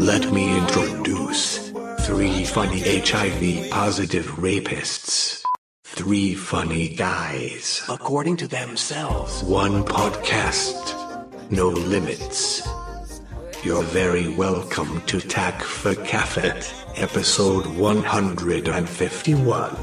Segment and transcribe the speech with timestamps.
[0.00, 1.70] Let me introduce
[2.00, 5.42] three funny HIV positive rapists.
[5.84, 7.82] Three funny guys.
[7.86, 9.42] According to themselves.
[9.42, 11.50] One podcast.
[11.50, 12.66] No limits.
[13.62, 19.76] You're very welcome to Tack for Caffet, episode 151.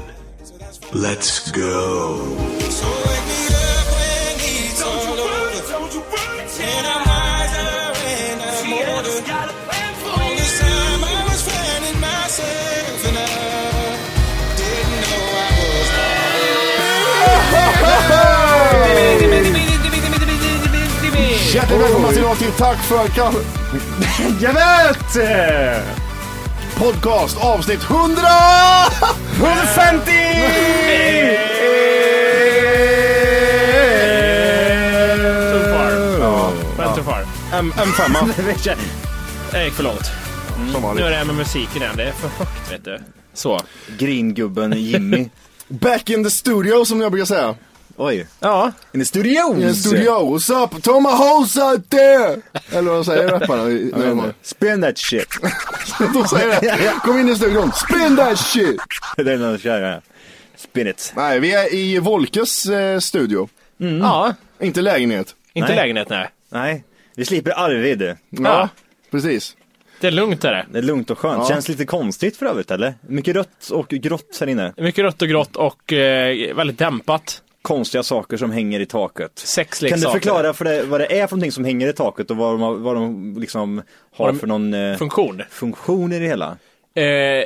[0.92, 2.97] Let's go.
[22.14, 23.38] Till till Tack för kaffe.
[24.40, 25.16] Javet!
[26.76, 28.22] Podcast avsnitt 100!
[29.36, 30.12] 150!
[35.52, 35.90] Too far.
[36.20, 37.26] Ja, Went too far.
[37.52, 38.28] en, en femma.
[39.52, 40.10] Det gick för långt.
[40.96, 41.94] Nu är det här med musiken igen.
[41.96, 42.98] Det är för högt vet du.
[43.34, 43.60] Så.
[43.98, 45.28] Gringubben Jimmy.
[45.68, 47.54] Back in the studio som jag brukar säga.
[48.00, 48.26] Oj.
[48.40, 48.72] Ja.
[48.94, 49.54] In the studio!
[49.54, 50.36] In the studio.
[50.36, 50.82] What's up?
[50.82, 52.40] Thomas out there!
[52.72, 54.34] Eller vad säger rapparna?
[54.42, 55.28] Spin that shit.
[56.14, 56.94] De säger det.
[57.02, 57.72] Kom in i studion.
[57.72, 58.80] Spin that shit!
[59.16, 60.00] det är när de kör ja.
[60.56, 61.12] Spin it.
[61.16, 63.48] Nej, vi är i Volkes eh, studio.
[64.00, 64.34] Ja.
[64.60, 65.34] Inte lägenhet.
[65.52, 65.76] Inte Nej.
[65.76, 66.28] lägenhet nej.
[66.48, 66.84] Nej,
[67.16, 68.02] vi slipper Arvid.
[68.02, 68.68] Ja, Ja.
[69.10, 69.56] precis.
[70.00, 70.66] Det är lugnt är det.
[70.72, 71.38] Det är lugnt och skönt.
[71.42, 71.48] Ja.
[71.48, 72.94] Känns lite konstigt för övrigt eller?
[73.00, 74.72] Mycket rött och grått här inne.
[74.76, 77.42] Mycket rött och grått och eh, väldigt dämpat.
[77.62, 79.18] Konstiga saker som hänger i taket.
[79.34, 80.06] Kan Sexleksaker.
[80.06, 82.60] du förklara för det, vad det är för någonting som hänger i taket och vad
[82.60, 83.82] de, vad de liksom
[84.16, 85.42] har de- för någon eh, Funktion.
[85.50, 86.56] funktion i det hela?
[86.94, 87.44] Eh,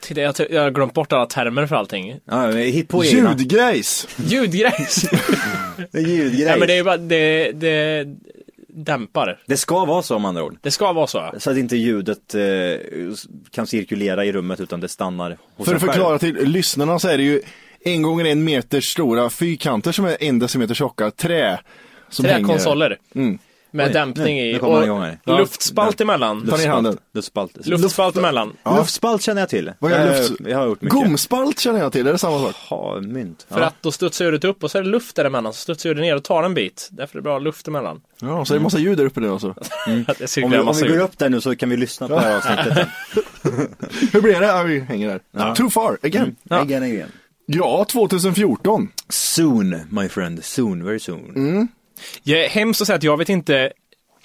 [0.00, 2.16] till det, jag, jag har glömt bort alla termer för allting.
[2.24, 3.30] Ja, hit på egna.
[3.38, 4.08] Ljudgrejs.
[4.26, 5.02] Ljudgrejs.
[5.90, 6.44] Det är ljudgrej.
[6.44, 8.06] Nej men det är ju bara, det, det
[8.68, 9.40] dämpar.
[9.46, 10.56] Det ska vara så om andra ord.
[10.60, 11.32] Det ska vara så.
[11.38, 12.42] Så att inte ljudet eh,
[13.50, 17.16] kan cirkulera i rummet utan det stannar hos För att förklara till lyssnarna så är
[17.16, 17.42] det ju
[17.84, 21.60] en gånger en meter stora fyrkanter som är en decimeter tjocka trä.
[22.08, 22.24] Som.
[22.24, 22.98] Träkonsoler.
[23.14, 23.38] Mm.
[23.70, 24.52] Med Oj, dämpning nu- i.
[24.52, 26.46] nu och luftspalt emellan.
[26.50, 26.98] Ta ner handen.
[27.14, 27.66] Luftspalt.
[27.66, 28.52] Luftspalt emellan.
[28.62, 28.76] Ja.
[28.78, 29.72] Luftspalt känner jag till.
[29.78, 30.98] Vad är Eh, luft- Jag har gjort mycket.
[30.98, 32.54] Gomspalt känner jag till, är det samma sak?
[32.54, 33.46] Ha, mynt.
[33.50, 33.66] För Ja.
[33.66, 35.52] att då studsar ljudet upp och så är det luft däremellan.
[35.52, 36.88] Så studsar ljudet ner och tar en bit.
[36.92, 38.00] Därför är det bra luft emellan.
[38.20, 39.48] Ja, så är det massa ljud där uppe nu alltså.
[39.86, 42.20] Det Om vi, om vi går upp där nu så kan vi lyssna på det
[42.20, 42.88] här avsnittet.
[44.12, 44.46] Hur blir det?
[44.46, 45.20] Ja, vi hänger där.
[45.32, 45.54] Ja.
[45.54, 46.36] Too far, again.
[46.42, 46.56] Ja.
[46.60, 47.08] Again, again.
[47.46, 48.88] Ja, 2014.
[49.08, 50.44] Soon, my friend.
[50.44, 51.32] Soon, very soon.
[51.36, 51.68] Mm.
[52.22, 53.72] Jag är hemskt att säga att jag vet inte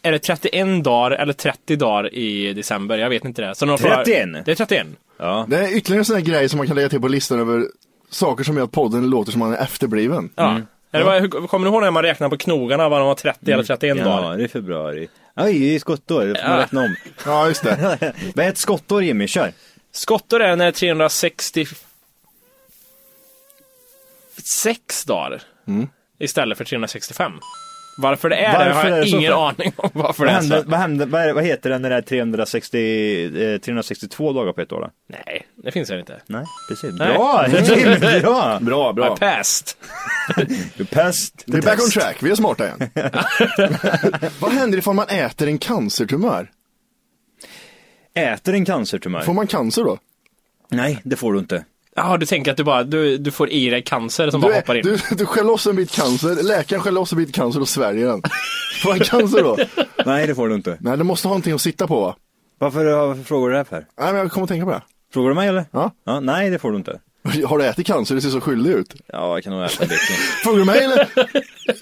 [0.02, 2.97] är det 31 dagar eller 30 dagar i december?
[2.97, 3.56] Jag vet inte det.
[3.56, 3.81] Så 31?
[3.81, 4.06] För...
[4.46, 4.88] Det är 31.
[5.19, 5.46] Ja.
[5.50, 7.68] Det är ytterligare en sån här grej som man kan lägga till på listan över
[8.09, 10.29] saker som gör att podden låter som man är efterbliven.
[10.35, 10.50] Ja.
[10.50, 10.66] Mm.
[10.91, 11.19] Eller ja.
[11.22, 13.53] Var, kommer du ihåg när man räknade på knogarna, vad de var 30 mm.
[13.53, 14.31] eller 31 ja, dagar?
[14.31, 15.08] Ja, det är februari.
[15.35, 16.63] Ja, det är skottår, det får man ja.
[16.63, 16.96] räkna om.
[17.25, 17.97] Ja, just det.
[18.35, 19.28] Vad är ett skottår Jimmy?
[19.28, 19.52] Kör!
[19.91, 21.75] Skottår är när 365,
[24.48, 25.88] sex dagar mm.
[26.20, 27.32] istället för 365.
[28.02, 29.47] Varför det är varför det har jag det ingen för?
[29.47, 29.90] aning om.
[29.94, 30.70] Varför vad, det är så.
[30.70, 34.62] Vad, händer, vad, är, vad heter det när det är 360, eh, 362 dagar på
[34.62, 34.82] ett år?
[34.82, 34.90] Då?
[35.08, 36.22] Nej, det finns det inte.
[36.28, 36.94] Nej, precis.
[36.94, 37.14] Nej.
[37.14, 38.59] Bra, Jim, bra!
[38.62, 39.16] Bra, bra.
[39.16, 39.78] I passed.
[40.78, 42.90] you passed We're back on track, vi är smarta igen.
[44.40, 46.52] vad händer ifall man äter en cancertumör?
[48.14, 49.22] Äter en cancertumör?
[49.22, 49.97] Får man cancer då?
[50.70, 51.66] Nej, det får du inte.
[51.99, 54.53] Ja, du tänker att du bara, du, du får i dig cancer som Du, bara
[54.53, 54.81] är, hoppar in.
[54.84, 58.07] du, du skär loss en bit cancer, läkaren skär loss en bit cancer och sväljer
[58.07, 58.22] den.
[58.84, 59.57] Får man cancer då?
[60.05, 60.78] Nej, det får du inte.
[60.79, 62.16] Nej, det måste ha någonting att sitta på va?
[62.59, 63.85] Varför, varför frågar du det här för?
[63.99, 64.81] Nej, men jag kommer att tänka på det.
[65.13, 65.66] Frågar du mig eller?
[65.72, 66.19] Ja.
[66.22, 66.99] Nej, det får du inte.
[67.46, 68.16] Har du ätit cancer?
[68.16, 68.93] Du ser så skyldig ut.
[69.08, 69.96] Ja, jag kan nog äta lite.
[70.43, 71.08] Frågar du mig eller?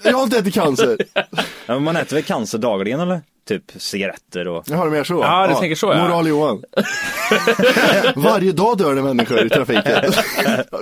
[0.02, 0.96] Jag har inte ätit cancer.
[1.14, 1.24] Ja,
[1.66, 3.20] men man äter väl cancer dagligen eller?
[3.48, 4.64] Typ cigaretter och...
[4.66, 5.14] Jag har det mer så.
[5.14, 6.02] Ja, du tänker så, ja.
[6.04, 6.62] Moral Johan.
[8.16, 10.12] Varje dag dör det människor i trafiken.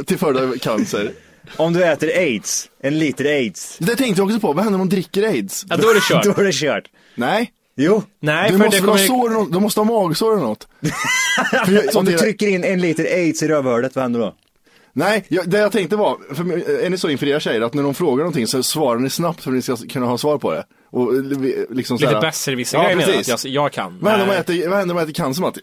[0.06, 1.10] Till följd av cancer.
[1.56, 3.76] Om du äter aids, en liter aids.
[3.78, 4.52] Det tänkte jag också på.
[4.52, 5.64] Vad händer om man dricker aids?
[5.69, 6.24] Ja, då är det kört.
[6.36, 6.84] Då är det kört.
[7.14, 7.52] Nej.
[7.76, 8.02] Jo.
[8.20, 9.44] Nej, Du för måste det väl ha kommer...
[9.44, 9.52] sår.
[9.52, 10.69] Du måste ha magsår eller något.
[11.52, 14.34] Jag- Om du trycker in en liter aids i rövhålet, vad händer då?
[14.98, 17.82] Nej, jag, det jag tänkte var, för, är ni så inför era tjejer att när
[17.82, 20.52] de frågar någonting så svarar ni snabbt för att ni ska kunna ha svar på
[20.52, 20.64] det?
[20.90, 21.12] Och
[21.70, 23.98] liksom Lite såhär- besserwisser Ja, grejer jag, jag kan.
[24.00, 25.60] Vad händer om man äter, vad händer om man äter cancer Matti?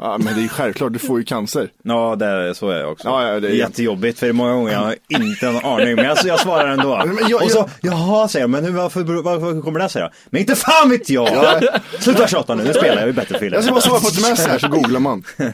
[0.00, 1.68] Ja men det är ju självklart, du får ju cancer.
[1.82, 3.08] Ja, det är, så är jag också.
[3.08, 5.94] Ja, ja, det är- Jättejobbigt, för det är många gånger jag har inte någon aning.
[5.96, 7.02] Men jag, jag svarar ändå.
[7.06, 10.12] Men jag- och så, jaha, säger jag, men hur, varför, varför kommer det, säger jag.
[10.30, 11.62] Men inte fan vet jag!
[12.00, 14.46] Sluta tjata nu, nu spelar jag ju bättre Jag ska bara svara på ett mess
[14.46, 15.24] här så googlar man.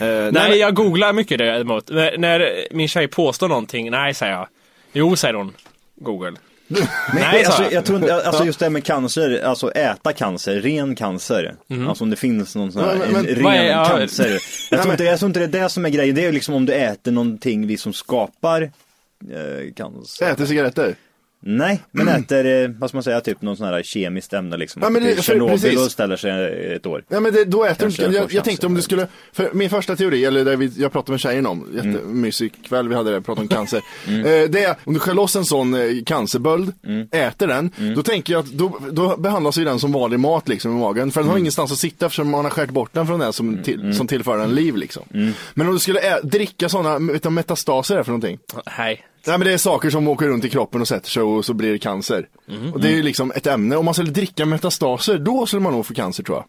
[0.00, 1.90] Eh, Nej, jag googlar mycket däremot.
[1.90, 4.46] När, när min tjej påstår någonting, nej säger jag.
[4.92, 5.52] Jo, säger hon.
[6.00, 6.32] Google.
[6.72, 7.84] Nej, Nej, sa alltså, jag.
[7.84, 11.54] tror inte, alltså just det här med cancer, alltså äta cancer, ren cancer.
[11.66, 11.88] Mhm.
[11.88, 14.38] Alltså om det finns någon sån här Men- men- en ren är- ja, cancer.
[14.70, 16.54] Jag tror, inte, jag tror inte det är det som är grejen, det är liksom
[16.54, 20.26] om du äter någonting vi som skapar eh, cancer.
[20.30, 20.94] Äter cigaretter.
[21.44, 24.82] Nej, men äter, eh, vad ska man säga, typ någon sån här kemiskt ämne liksom.
[24.82, 27.04] Ja, men det- för- Tjernobyl och ställer sig ett år.
[27.08, 29.50] Ja men det, då äter du Kanske inte, jag jag, tänkte om du skulle, för
[29.52, 31.92] min första teori, eller det vi, jag pratade med tjejen om, Mm.
[31.92, 33.76] jättemysig kväll vi hade det, pratade om cancer.
[34.06, 37.08] eh, det är, om du skär loss en sån eh, cancerböld, Mm.
[37.10, 40.76] äter den, då tänker jag att då, då behandlas ju den som vanlig mat liksom
[40.76, 41.10] i magen.
[41.10, 41.30] För den Mm.
[41.32, 44.06] har ingenstans att sitta eftersom man har skärt bort den från den som, till, som
[44.06, 45.02] tillför den liv liksom.
[45.14, 45.32] Mm.
[45.54, 48.38] Men om du skulle ä, dricka sådana, vet du vad metastaser är för någonting?
[48.78, 49.04] Nej.
[49.26, 51.54] Nej men det är saker som åker runt i kroppen och sätter sig och så
[51.54, 52.28] blir det cancer.
[52.48, 52.72] Mm.
[52.72, 55.72] Och det är ju liksom ett ämne, om man skulle dricka metastaser, då skulle man
[55.72, 56.44] nog få cancer tror jag.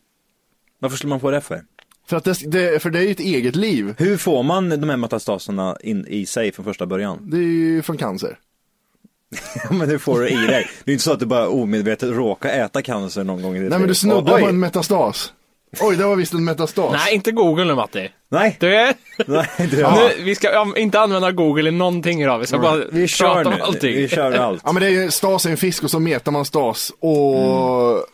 [0.79, 1.61] Varför skulle man få det för?
[2.07, 3.95] För, att det, det, för det är ju ett eget liv.
[3.97, 7.19] Hur får man de här metastaserna in i sig från första början?
[7.21, 8.39] Det är ju från cancer.
[9.69, 10.69] Ja, men hur får du i dig?
[10.83, 13.69] Det är inte så att du bara omedvetet råkar äta cancer någon gång i ditt
[13.69, 15.33] Nej men du snuddar på en metastas.
[15.79, 16.91] Oj, det var visst en metastas.
[16.91, 18.09] Nej, inte Google nu Matti.
[18.29, 18.93] Nej, Du är...
[19.27, 22.39] nej du, Nu, vi ska ja, inte använda Google i någonting idag.
[22.39, 23.95] Vi ska bara vi kör prata om allting.
[23.95, 24.61] Vi kör allt.
[24.65, 26.91] Ja men det är ju, stas är en fisk och så metar man stas.
[26.99, 28.05] Och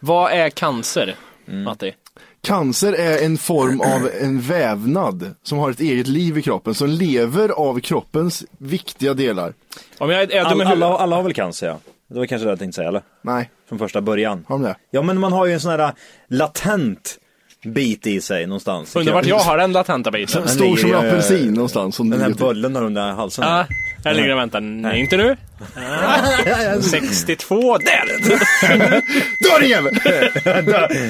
[0.00, 1.16] Vad är cancer,
[1.48, 1.62] Mm.
[1.64, 1.94] Matti?
[2.42, 6.88] cancer är en form av en vävnad som har ett eget liv i kroppen, som
[6.88, 9.54] lever av kroppens viktiga delar.
[9.98, 11.78] Om jag är dum All, alla, alla har väl cancer ja?
[12.12, 13.02] Det var kanske det jag tänkte säga eller?
[13.22, 14.44] Nej, Från första början.
[14.48, 14.76] har de det?
[14.90, 15.92] Ja men man har ju en sån här
[16.28, 17.18] latent
[17.64, 18.96] bit i sig någonstans.
[18.96, 20.42] Undrar vart jag har den latenta biten.
[20.42, 21.96] En stor som en eh, apelsin någonstans.
[21.96, 23.44] Som Den här böllen där under halsen.
[23.48, 23.66] Ja,
[24.04, 24.60] här ligger den och väntar.
[24.60, 25.36] Nej, inte nu.
[25.76, 28.06] Ah, 62, där!
[29.50, 29.94] Dör din jävel!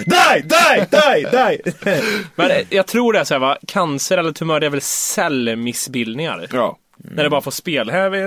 [0.05, 1.73] Die, die, die, die!
[2.35, 6.47] Men jag tror det är så här va, cancer eller tumör det är väl cellmissbildningar?
[6.53, 6.79] Ja.
[7.05, 7.91] När det bara får spel.
[7.91, 8.19] Här är vi...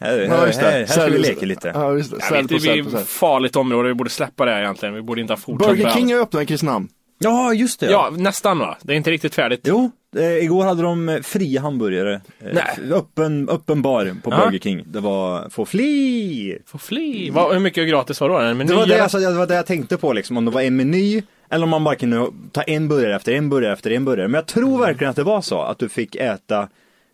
[0.00, 0.66] Här, Ja, här, just det.
[0.66, 1.70] här, här ska vi leka lite.
[1.74, 2.20] Ja, just det.
[2.20, 2.94] Cell vet, det cell.
[2.94, 4.94] ett farligt område, vi borde släppa det här egentligen.
[4.94, 6.88] Vi borde inte ha fortsatt Burger King har öppnat i Kristinehamn.
[7.18, 7.90] Ja, just det.
[7.90, 8.76] Ja, nästan va?
[8.82, 9.60] Det är inte riktigt färdigt.
[9.64, 12.14] Jo, eh, igår hade de eh, fria hamburgare.
[12.14, 12.20] Eh,
[12.52, 12.92] Nej.
[12.92, 14.44] Öppen, öppen bar på Ja.
[14.44, 14.82] Burger King.
[14.86, 16.58] Det var få fli.
[16.66, 17.32] Får fli.
[17.52, 18.38] Hur mycket gratis var då?
[18.38, 20.50] En meny Det var det, alltså, det var det jag tänkte på liksom, om det
[20.50, 23.90] var en meny eller om man bara kunde ta en burgare efter en burgare efter
[23.90, 24.28] en burgare.
[24.28, 26.68] Men jag tror verkligen att det var så, att du fick äta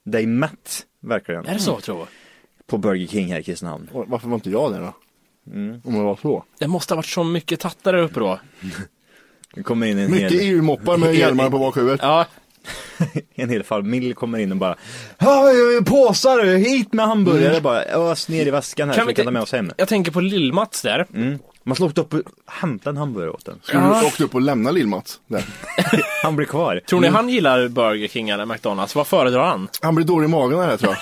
[0.04, 1.46] dig mätt, verkligen.
[1.46, 2.08] Är det så tror jag?
[2.66, 3.88] På Burger King här i Kristinehamn.
[3.92, 4.94] Och Varför var inte jag där då?
[5.52, 5.80] Mm.
[5.84, 6.44] Om det var så.
[6.58, 8.40] Det måste ha varit så mycket tattar där uppe då.
[9.54, 12.00] Det kommer in en Mycket hel, EU-moppar med hjälmar på bakhuvudet.
[12.02, 12.26] Ja,
[13.34, 14.76] en hel familj kommer in och bara
[15.18, 15.44] "Ja,
[15.86, 19.30] Påsar, hit med hamburgare bara, ös ner i väskan här Kan så vi kan ta
[19.30, 19.70] med oss hem.
[19.76, 21.06] jag tänker på Lill-Mats där.
[21.14, 21.38] Mm.
[21.64, 23.58] Man slog upp och hämtade en hamburgare åt den.
[23.62, 25.44] Skulle du åkt upp och lämna Lill-Mats där?
[26.22, 26.80] Han blir kvar.
[26.88, 28.94] Tror ni han gillar Burger King eller McDonalds?
[28.94, 29.68] Vad föredrar han?
[29.82, 30.92] Han blir dålig i magen här tror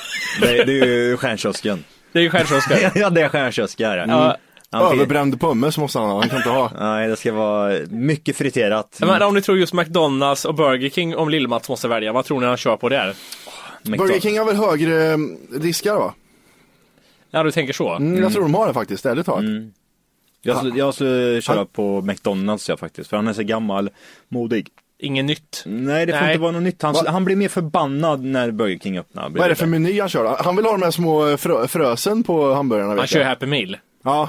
[0.41, 0.49] jag.
[0.57, 1.85] Det, det är ju stjärnkiosken.
[2.13, 2.93] Det är ju självkiosker.
[2.95, 3.97] ja, det är stjärnkiosk här.
[4.09, 4.37] Ja.
[4.73, 6.71] Överbränd pommes måste han ha, han kan inte ha.
[6.81, 8.99] Nej, det ska vara mycket friterat.
[9.01, 12.41] Men om ni tror just McDonalds och Burger King om Lill-Mats måste välja, vad tror
[12.41, 13.15] ni han kör på där?
[13.83, 15.19] Burger King har väl högre eh,
[15.61, 16.15] diskar va?
[17.31, 17.95] Ja, du tänker så?
[17.95, 19.45] Mm, Jag tror de har det faktiskt, ärligt talat.
[20.43, 23.91] Jag skulle, jag skulle köra på McDonalds jag faktiskt, för han är så gammal,
[24.29, 24.69] modig.
[25.01, 25.63] Inget nytt.
[25.67, 26.31] Nej, det får Nej.
[26.33, 26.83] inte vara något nytt.
[26.83, 29.29] Han, han blir mer förbannad när Burger King öppnar.
[29.31, 30.37] Vad är det för meny han kör då?
[30.45, 33.27] Han vill ha de här små frö, frösen på hamburgarna Han kör jag.
[33.27, 33.77] Happy Meal.
[34.09, 34.29] Ja,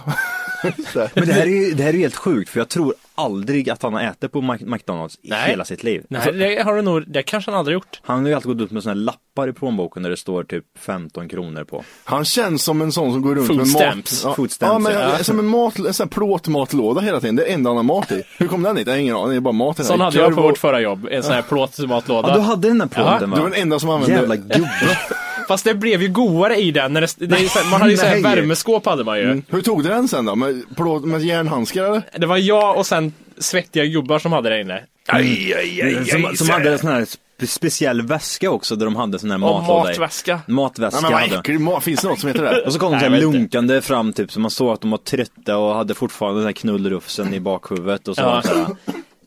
[0.94, 1.10] det.
[1.16, 3.70] Men det här, är, ju- det här är ju helt sjukt för jag tror aldrig
[3.70, 5.50] att han har ätit på Mac- McDonalds i Nej.
[5.50, 6.04] hela sitt liv.
[6.10, 8.02] Nej, det har du nog, det kanske han aldrig gjort.
[8.04, 10.44] Han har ju alltid gått ut med såna här lappar i plånboken där det står
[10.44, 11.84] typ 15 kronor på.
[12.04, 14.24] Han känns som en sån som går runt Food med stamps.
[14.26, 14.32] mat.
[14.32, 15.24] Ja, Food stamps, ja, men ja.
[15.24, 17.36] som en, mat, en sån här plåtmatlåda hela tiden.
[17.36, 18.24] Det är enda han har mat i.
[18.38, 18.88] Hur kom den hit?
[18.88, 19.30] Jag har ingen aning.
[19.30, 21.34] Det är bara mat i den Sån hade jag på vårt förra jobb, en sån
[21.34, 22.28] här plåtmatlåda.
[22.30, 23.36] Ja, du hade den där Ja, plåten va?
[23.38, 24.72] Du var den enda som använde Jävla gubbe.
[25.50, 26.94] Fast det blev ju godare i den.
[26.94, 28.36] När det, det är, så här- man hade ju så här Nej.
[28.36, 29.24] värmeskåp hade man ju.
[29.24, 29.44] Mm.
[29.50, 30.36] Hur tog du den sen då?
[30.36, 32.02] Med, plåt, med järnhandskar eller?
[32.18, 34.84] Det var jag och sen svettiga gubbar som hade det inne.
[35.08, 38.76] Aj, aj, aj, Som, aj, som så- hade en sån här spe- speciell väska också
[38.76, 39.88] där de hade sån här matlåda i.
[40.00, 40.40] matväska.
[40.48, 41.40] Matväska Nej men vad hade de.
[41.40, 41.62] äckligt.
[41.62, 42.62] Ma- Finns det något som heter det?
[42.66, 44.74] Och så kom de Nej, så jag här vet lunkande fram typ så man såg
[44.74, 48.26] att de var trötta och hade fortfarande den här knullrufsen i bakhuvudet och så Ja.
[48.30, 48.68] var de så här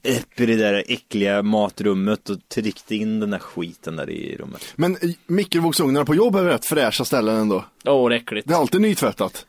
[0.05, 4.73] upp i det där äckliga matrummet och tryckte in den där skiten där i rummet.
[4.77, 7.65] Men mikrovågsugnarna på jobb är rätt fräscha ställen ändå.
[7.85, 8.49] Åh, det är äckligt.
[8.49, 9.47] Det är alltid nytvättat.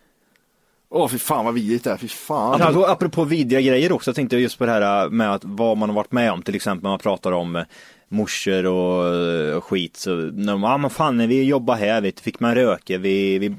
[0.90, 1.98] Åh fy fan vad vidrigt det är.
[1.98, 2.62] Fy fan.
[2.62, 5.90] Apropå, apropå vidriga grejer också, jag tänkte just på det här med att vad man
[5.90, 7.64] har varit med om, till exempel när man pratar om eh,
[8.14, 9.98] morsor och, eh, och skit.
[9.98, 13.56] Så när de, ja men fan vi jobbar här, vet, fick man röka vid, vid,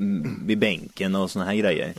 [0.46, 1.92] vid bänken och såna här grejer.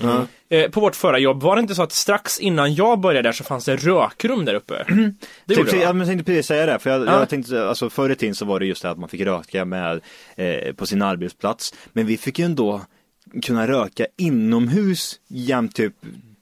[0.50, 3.33] Eh, på vårt förra jobb, var det inte så att strax innan jag började där
[3.33, 4.85] så fanns det rökrum där uppe?
[5.45, 7.19] Det Typ, det jag tänkte precis säga det, för jag, Ja.
[7.19, 9.65] jag tänkte, alltså förr i tiden så var det just det att man fick röka
[9.65, 10.01] med,
[10.35, 11.74] eh, på sin arbetsplats.
[11.93, 12.81] Men vi fick ju ändå
[13.41, 15.93] kunna röka inomhus jämt typ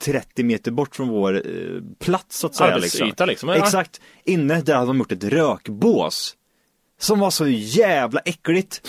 [0.05, 2.75] 30 meter bort från vår eh, plats så att säga.
[2.75, 3.55] Arbetsyta, liksom, ja.
[3.55, 4.01] Exakt.
[4.25, 6.35] Inne där hade de gjort ett rökbås.
[6.99, 8.81] Som var så jävla äckligt.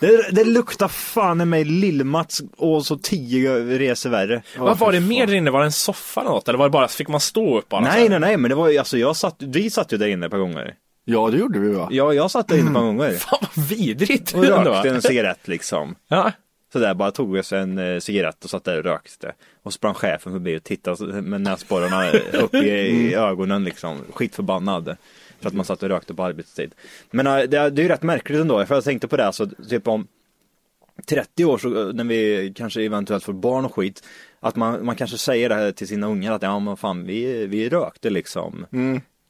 [0.00, 4.42] Det, det luktar fan i mig Lill-Mats och så tio resor värre.
[4.58, 5.50] Vad var det mer där inne?
[5.50, 6.48] Var det en soffa eller något?
[6.48, 7.80] Eller var det bara, fick man stå upp bara?
[7.80, 10.26] Nej, nej, nej, men det var ju, alltså jag satt, vi satt ju där inne
[10.26, 10.74] ett par gånger.
[11.04, 11.88] Ja det gjorde vi va?
[11.90, 13.10] Ja, jag satt där inne ett par gånger.
[13.18, 15.94] Fan vad vidrigt Och rökte en cigarett liksom.
[16.08, 16.32] Ja.
[16.72, 19.32] Sådär, bara tog sig en eh, cigarett och satt där och rökte.
[19.62, 22.10] Och sprang chefen förbi och tittade med näsborrarna
[22.42, 23.98] upp i, i ögonen liksom.
[24.12, 24.96] Skitförbannad.
[25.40, 26.74] För att man satt och rökte på arbetstid.
[27.10, 29.26] Men eh, det, är- det är ju rätt märkligt ändå, för jag tänkte på det,
[29.26, 30.06] alltså, typ om
[31.06, 34.02] 30 år, så, eh, när vi kanske eventuellt får barn och skit,
[34.40, 37.46] att man, man kanske säger det här till sina ungar att ja men fan vi,
[37.46, 38.66] vi rökte liksom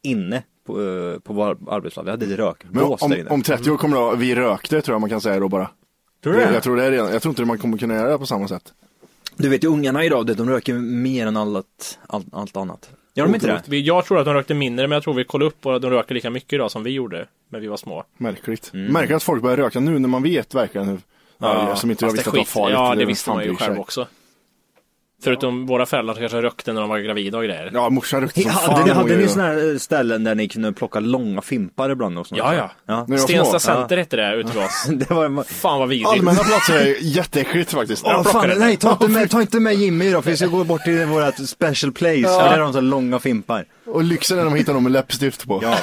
[0.03, 2.07] inne på, eh, på vår arbetsplats.
[2.07, 3.31] Vi hade rökbås om, där inne.
[3.31, 5.71] om 30 år kommer det vi rökte tror jag man kan säga då bara.
[6.23, 6.55] Tror du Jag, det?
[6.55, 8.49] jag tror det är redan, jag tror inte man kommer kunna göra det på samma
[8.49, 8.73] sätt.
[9.37, 12.91] Du vet ju ungarna idag, de röker mer än allt, allt, allt annat.
[13.15, 13.63] Gör de inte det?
[13.67, 15.91] Vi- Jag tror att de rökte mindre, men jag tror vi kollade upp och de
[15.91, 18.05] röker lika mycket idag som vi gjorde när vi var små.
[18.17, 18.71] Märkligt.
[18.75, 18.93] Mm.
[18.93, 20.99] Märkligt att folk börjar röka nu när man vet verkligen hur,
[21.39, 22.75] ja, som inte jag fast visste att det det var skit- farligt.
[22.79, 23.67] Ja, det är visste fan man ju bryr sig.
[23.67, 24.07] själv också.
[25.23, 27.71] Förutom våra föräldrar kanske rökte när de var gravida och grejer.
[27.75, 28.75] Ja, morsan rökte som fan.
[28.75, 29.29] Hade hade ni det.
[29.29, 32.39] såna här ställen där ni kunde plocka långa fimpar ibland och sånt?
[32.39, 32.71] Ja, ja.
[33.09, 33.19] ja.
[33.19, 33.75] Stensta små.
[33.75, 34.87] Center hette det ute vid oss.
[35.09, 35.43] Det var...
[35.45, 36.11] Fan vad vidrigt.
[36.11, 38.07] Allmänna platser är jätteäckligt faktiskt.
[38.07, 40.65] Jag fan, nej, ta inte, med, ta inte med Jimmy då, för vi ska gå
[40.65, 42.23] bort till vårat special place.
[42.23, 43.65] För där har de så långa fimpar.
[43.93, 45.61] Och lyxen är när de hittar någon med läppstift på.
[45.63, 45.77] Ja.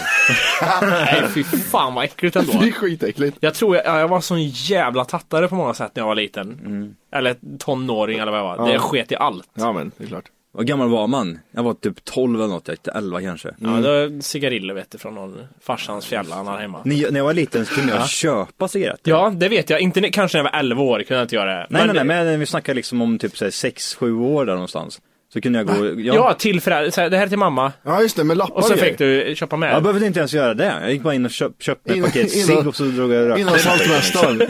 [0.81, 2.51] Nej, fy fan vad äckligt ändå.
[2.59, 3.37] Det är skitäckligt.
[3.39, 6.15] Jag tror jag, ja, jag var sån jävla tattare på många sätt när jag var
[6.15, 6.59] liten.
[6.65, 6.95] Mm.
[7.13, 8.71] Eller tonåring eller vad jag var.
[8.71, 9.49] Det sket i allt.
[9.53, 10.25] Ja men, det är klart.
[10.51, 11.39] Vad gammal var man?
[11.51, 13.49] Jag var typ 12 eller något, jag gick 11 kanske.
[13.59, 16.81] Ja, det var cigariller vet du från någon farsans fjällan här hemma.
[16.85, 19.11] Ni, när jag var liten så kunde jag köpa cigaretter.
[19.11, 19.81] Ja, det vet jag.
[19.81, 21.67] Inte kanske när jag var 11 år kunde jag inte göra det.
[21.69, 25.01] Nej, nej, nej, det- men vi snackar liksom om typ 6-7 år där någonstans.
[25.37, 26.15] Så kunde jag gå, ja.
[26.15, 27.09] Ja, till föräldrar.
[27.09, 27.71] Det här är till mamma.
[27.83, 29.73] Ja just det, med lappar Och så fick du köpa med.
[29.73, 30.73] Jag behövde inte ens göra det.
[30.81, 33.29] Jag gick bara in och köp, köpte ett paket innan- cigg och så drog jag
[33.29, 33.41] rökte.
[33.41, 34.41] Innan saltmästaren.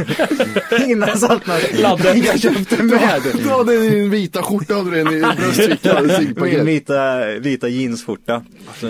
[0.91, 1.81] Innan saltmästaren.
[1.81, 2.21] Ladden.
[2.23, 3.21] Jag köpte med.
[3.43, 8.43] Du hade din vita skjorta, hade du i bröstfickan, Min vita, vita jeansskjorta.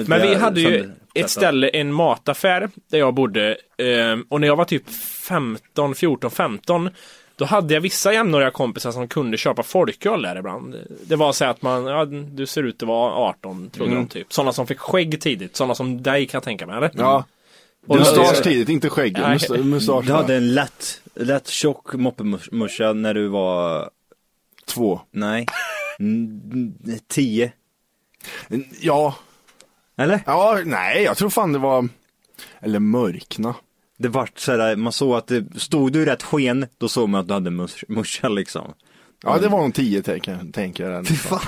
[0.06, 3.58] Men vi hade ju ett ställe, en mataffär där jag bodde.
[3.78, 4.84] ehm, Och när jag var typ
[5.28, 6.90] 15, 14, 15
[7.38, 10.76] då hade jag vissa jämnåriga kompisar som kunde köpa folköl där ibland.
[11.08, 14.34] Det var så att man, ja du ser ut att vara 18 trodde de typ.
[14.34, 16.92] Sådana som fick skägg tidigt, sådana som dig kan jag tänka mig eller?
[16.96, 17.26] Ja.
[17.88, 19.18] Och Mustasch tidigt, inte skägg.
[19.64, 20.06] Mustasch.
[20.06, 23.90] Du hade en lätt, lätt tjock moppemuscha när du var,
[24.66, 25.02] Två.
[25.12, 25.46] nej,
[27.08, 27.52] tio.
[28.82, 29.16] Ja.
[29.98, 30.22] Eller?
[30.26, 31.88] Ja, nej, jag tror fan det var...
[32.60, 33.56] Eller mörkna.
[34.00, 37.22] Det vart sådär, man såg att det, stod du i rätt sken, då såg man
[37.22, 38.74] att du hade mus- muscha liksom.
[39.24, 41.08] Ja, det var nog tio tänker, tänker jag.
[41.08, 41.40] Fan,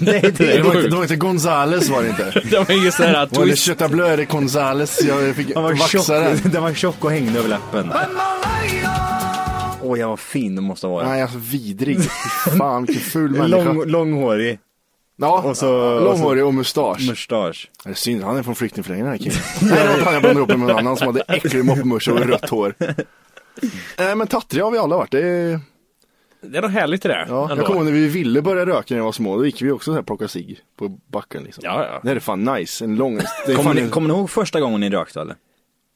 [0.00, 0.62] det är Det det.
[0.62, 2.42] var, inte, det var inte Gonzales var det inte.
[2.50, 3.64] Det var ju sådär att Var det twist.
[3.66, 5.02] Kötta Bleu eller Gonzales?
[5.02, 6.38] Jag fick var, vaxa den.
[6.52, 7.92] den var tjock och hängde över läppen.
[9.82, 11.08] Åh, jag var fin det måste ha varit.
[11.08, 11.98] Nej, alltså vidrig.
[12.02, 12.08] Fy
[12.58, 13.62] Fan, vilken ful människa.
[13.72, 14.58] Lång, långhårig
[15.20, 17.08] ja, och så- långhårig och mustasch.
[17.08, 17.70] mustasch.
[17.84, 19.76] Det är synd, han är från flyktingförläggningen den här killen.
[19.76, 22.20] Nej, det var han jag blandade ihop med en annan som hade äcklig moppemuscha och
[22.20, 22.74] rött hår.
[23.98, 25.10] Nej men tattrig har vi alla varit.
[25.10, 25.60] Det är...
[26.42, 27.26] Det är nog härligt det där.
[27.28, 29.62] Ja, jag kommer ihåg när vi ville börja röka när jag var små, då gick
[29.62, 31.62] vi också så här plocka cigg på backen liksom.
[31.66, 32.00] Ja, ja.
[32.02, 33.20] Det är fan nice, en lång...
[33.46, 33.90] Det Kommer ni, en...
[33.90, 35.36] kommer ni ihåg första gången ni rökte eller?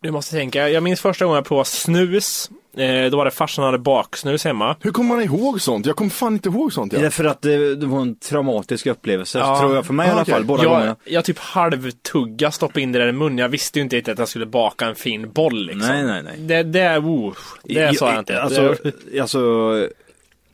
[0.02, 2.50] Du måste tänka, jag minns första gången jag provade snus.
[2.76, 4.76] Eh, då var det farsan hade baksnus hemma.
[4.80, 5.86] Hur kommer man ihåg sånt?
[5.86, 6.92] Jag kommer fan inte ihåg sånt.
[6.92, 7.10] Det är Ja.
[7.10, 9.60] för att det, det var en traumatisk upplevelse, Ja.
[9.60, 10.34] tror jag för mig i Ah, alla okej.
[10.34, 10.96] fall, båda gångerna.
[11.04, 13.38] Jag, jag typ halvtugga stoppade in det där i munnen.
[13.38, 15.88] Jag visste ju inte riktigt att jag skulle baka en fin boll liksom.
[15.92, 16.34] Nej, nej, nej.
[16.38, 18.42] Det, det, oh, det sa jag inte.
[18.42, 18.74] Alltså,
[19.12, 19.40] det, alltså,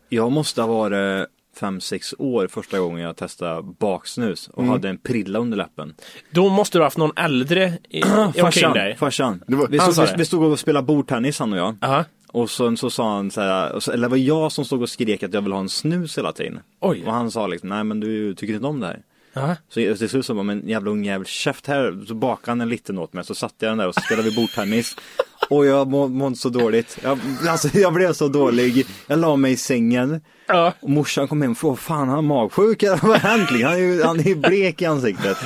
[0.08, 1.26] jag måste ha varit
[1.60, 4.70] fem sex år första gången jag testade baksnus och Mm.
[4.72, 5.94] hade en prilla under läppen.
[6.30, 8.02] då måste du ha haft någon äldre i,
[8.40, 8.96] Farsan, dig.
[8.96, 9.42] farsan.
[9.46, 11.76] Var- vi, stod, vi, vi stod och spelade bordtennis han och jag.
[11.82, 12.04] Aha.
[12.32, 14.82] Och sen så sa han så här, och så- eller det var jag som stod
[14.82, 16.60] och skrek att jag vill ha en snus hela tiden.
[16.80, 17.02] Oj.
[17.06, 19.02] Och han sa liksom, nej men du tycker inte om det här.
[19.36, 19.56] Aha.
[19.68, 22.04] Så till slut så bara, men jävla ungjävel, käft här.
[22.08, 24.30] Så bakade han en liten åt mig, så satte jag den där och så spelade
[24.30, 24.96] vi bordtennis.
[25.50, 26.98] Och jag må- mådde så dåligt.
[27.02, 28.86] Jag, alltså jag blev så dålig.
[29.06, 30.20] Jag la mig i sängen.
[30.46, 30.72] Ja.
[30.80, 33.50] Och morsan kom hem och frågade, fan han är magsjuk eller vad har hänt?
[33.50, 35.36] Han är ju han är ju blek i ansiktet.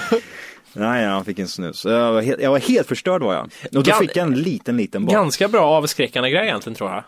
[0.75, 1.85] Nej, han fick en snus.
[1.85, 3.45] Jag var helt, jag var helt förstörd var jag.
[3.45, 5.15] Och då Gan- fick jag en liten, liten boll.
[5.15, 7.05] Ganska bra avskräckande grej egentligen tror jag.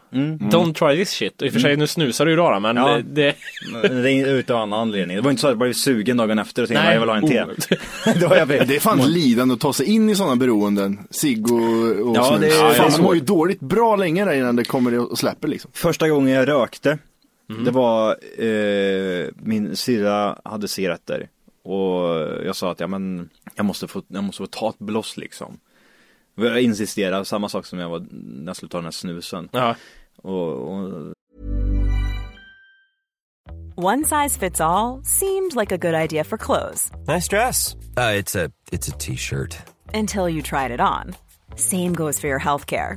[0.50, 1.40] Don't try this shit.
[1.42, 2.99] Och i och för sig nu snusar du ju då men Ja.
[3.06, 3.35] det,
[3.82, 4.11] det...
[4.20, 5.16] Är utav annan anledning.
[5.16, 7.16] Det var inte så att jag blev sugen dagen efter och tänkte, jag vill ha
[7.16, 7.42] en te.
[7.42, 7.49] Oh.
[8.20, 10.99] Då var jag Det är fan lidande att ta sig in i sådana beroenden.
[11.11, 11.61] Cigg och,
[12.08, 12.40] och Ja, snus.
[12.40, 14.99] det är- fan, det är man mår ju dåligt bra länge där innan det kommer
[15.12, 15.70] och släpper liksom.
[15.75, 16.99] Första gången jag rökte,
[17.64, 21.28] det var eh, min syrra hade cigaretter.
[21.66, 25.16] Och jag sa att ja, men jag måste få, jag måste få ta ett bloss
[25.16, 25.61] liksom.
[26.35, 29.49] Jag insisterade, samma sak som jag var när jag skulle ta den här snusen.
[29.52, 29.76] Ja.
[30.16, 31.12] Och, och
[33.78, 37.75] One size fits all seemed like a good idea for clothes Nice dress.
[37.99, 39.56] Uh, it's a it's a t-shirt.
[39.94, 41.14] until you tried it on.
[41.56, 42.96] Same goes for your healthcare.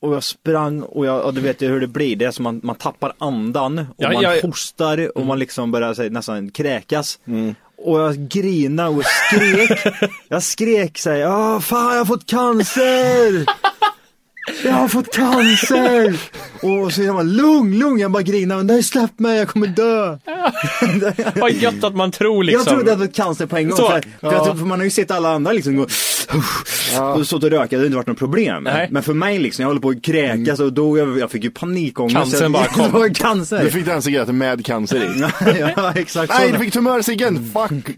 [0.00, 2.16] Och jag sprang och jag, och du vet ju hur det blir.
[2.16, 5.70] Det är som man, man tappar andan och Ja, man jag- hostar och man liksom
[5.70, 7.18] börjar så nästan kräkas.
[7.84, 9.78] Och jag grinade och skrek.
[10.28, 13.44] jag skrek såhär, ja fan jag har fått cancer!
[14.64, 16.16] Jag har fått cancer!
[16.62, 20.18] Och så är man lugn, lugn, jag bara grinar, nej släpp mig, jag kommer dö!
[21.40, 22.64] Vad gött att man tror liksom.
[22.66, 23.76] Jag trodde att det var cancer på en gång.
[23.76, 25.86] Så, för jag tror, för man har ju sett alla andra liksom gå
[27.16, 28.64] och stått och röka, det har inte varit något problem.
[28.64, 28.88] Nej.
[28.90, 31.50] Men för mig liksom, jag håller på att kräkas och då jag, jag fick ju
[31.50, 32.16] panikångest.
[32.16, 32.84] Cancern Jag- bara kom.
[32.92, 33.64] Det var cancer.
[33.64, 35.24] Du fick den cigaretten med cancer i.
[35.76, 37.52] ja, exakt Nej, du fick tumörciggen!
[37.52, 37.96] Fuck!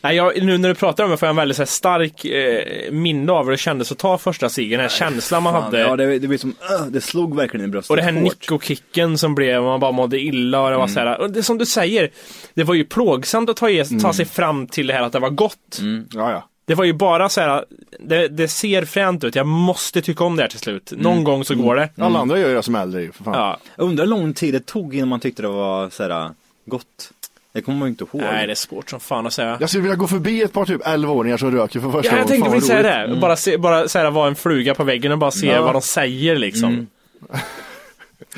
[0.00, 2.24] Nej, jag, nu när du pratar om det får jag en väldigt så här, stark
[2.24, 4.78] eh, minne av hur det kändes att ta första ciggen.
[4.78, 5.87] Den här känslan man Fan, hade.
[5.88, 8.22] Ja, det, det blir som, öh, det slog verkligen i bröstet Och det här hårt.
[8.22, 10.94] nickokicken som blev, man bara mådde illa och det var Mm.
[10.94, 12.10] så här, och det som du säger,
[12.54, 13.66] det var ju plågsamt att ta,
[14.02, 15.78] ta sig fram till det här att det var gott.
[15.80, 16.06] Mm.
[16.12, 16.48] Ja, ja.
[16.66, 17.64] Det var ju bara så här,
[18.00, 20.92] det, det ser fränt ut, jag måste tycka om det här till slut.
[20.96, 21.24] Någon Mm.
[21.24, 21.88] gång så går det.
[21.98, 23.34] Alla andra gör ju det som äldre ju, för fan.
[23.34, 23.58] Ja.
[23.76, 26.30] Jag undrar hur lång tid det tog innan man tyckte det var så här,
[26.66, 27.10] gott.
[27.58, 28.20] Det kommer man ju inte ihåg.
[28.32, 29.56] Nej, det är svårt som fan att säga.
[29.60, 32.26] Jag skulle vilja gå förbi ett par typ 11-åringar som röker för första Ja, jag
[32.26, 32.28] gången.
[32.28, 33.04] tänkte vad precis säga det.
[33.04, 33.20] Mm.
[33.20, 35.62] Bara, se, bara så här, vara en fluga på väggen och bara se Ja.
[35.62, 36.68] vad de säger liksom.
[36.68, 36.86] Mm.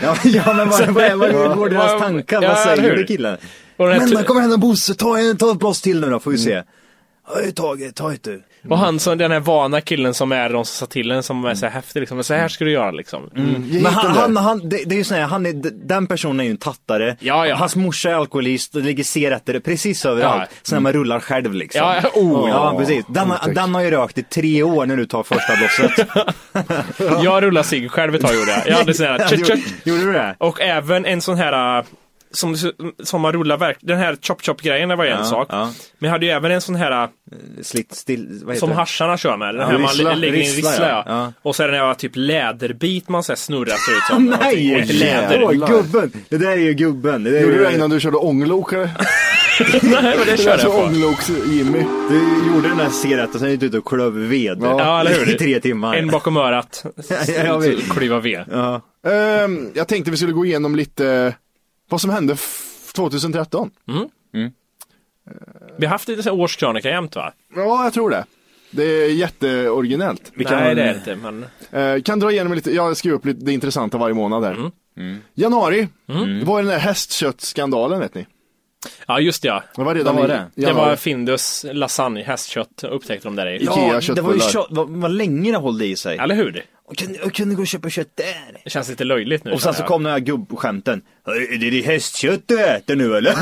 [0.03, 2.43] Ja, ja men vad, vad, vad, vad går deras Vad- tankar?
[2.43, 3.37] ja, vad säger du killen?
[3.77, 6.63] Men tu- kom igen Bosse, ta, ta ett blås till nu då får vi se.
[7.25, 8.43] Höj taget, ta ett du.
[8.69, 11.45] Och han som, den här vana killen som är de som sa till en som
[11.45, 12.25] är så här häftig liksom.
[12.25, 13.31] Så här ska du göra liksom.
[13.35, 15.53] Ge Men hit han, han, han det, det är ju sån här, han är,
[15.87, 17.17] den personen är ju en tattare.
[17.21, 17.55] Ja, ja.
[17.57, 20.49] Hans morsa är alkoholist, det ligger cigaretter precis överallt.
[20.51, 20.57] Ja.
[20.63, 21.81] Så när man rullar själv liksom.
[21.81, 23.05] Ja, ja, oh, ja precis.
[23.09, 23.55] Den, har- Otäckt.
[23.55, 26.09] den har ju rökt i tre år när du tar första blåset.
[27.25, 28.67] Jag rullar cigg själv ett tag gjorde jag.
[28.67, 29.65] Jag hade sån här, Gjorde, tjuk.
[29.85, 30.37] gjorde du det?
[30.39, 31.85] Och även en sån här
[32.33, 32.57] som,
[33.03, 35.49] som man rullar verk, den här chop chop grejen det var en Ja, sak.
[35.51, 35.65] ja.
[35.99, 37.09] Men jag hade ju även en sån här äh,
[37.63, 39.55] Slitt still, vad heter som hascharna kör med.
[39.55, 40.15] Den Ja, här man rissla.
[40.15, 41.03] lägger in Rissla, rissla ja.
[41.07, 41.33] ja.
[41.43, 44.27] Och så är den här typ läderbit man så här snurrar ser ut som.
[44.41, 44.75] Nej!
[44.75, 45.43] Och ett läder.
[45.45, 46.13] Åh, gubben!
[46.29, 47.25] Det där är ju gubben.
[47.25, 48.91] Det där Gjorde du det innan du körde ånglok eller?
[49.83, 50.83] Nej, men det Det kör är så jag på.
[50.83, 51.85] ångloks-Jimmy.
[52.09, 54.59] Du gjorde den här cigaretten, sen gick du ut och klöv ved.
[54.63, 55.35] Ja, eller hur?
[55.35, 55.95] I tre timmar.
[55.97, 56.85] En bakom örat.
[57.91, 58.45] Klyva ved.
[58.51, 58.81] Ja.
[59.11, 61.35] Ehm, jag tänkte vi skulle gå igenom lite
[61.91, 63.71] vad som hände f- 2013.
[65.79, 67.33] Vi har haft lite så här årskrönika jämt va?
[67.57, 68.25] Ja, jag tror det.
[68.71, 70.33] Det är jätteoriginellt.
[70.35, 71.17] Vi kan- Nej, det är det inte.
[71.17, 71.47] Men...
[71.97, 74.71] Eh, kan dra igenom lite, jag skriver upp lite det intressanta varje månad här.
[74.97, 75.19] Mm.
[75.35, 75.89] Januari,
[76.41, 78.27] det var den där hästköttskandalen vet ni.
[79.07, 79.63] Ja, just det, ja.
[79.77, 80.47] Det var redan Vad var i det?
[80.55, 80.89] Det januari.
[80.89, 83.65] var Findus lasagne, hästkött, upptäckte de där i.
[83.65, 86.19] Ja, det var ju kött, vad, vad länge det höll i sig.
[86.19, 86.65] Eller hur?
[86.91, 88.61] Och kunde, och kunde gå och köpa kött där.
[88.65, 89.53] Det känns lite löjligt nu.
[89.53, 89.89] Och sen så jag.
[89.89, 91.03] kom den här gubbskämten.
[91.27, 93.35] Är det hästkött du äter nu eller?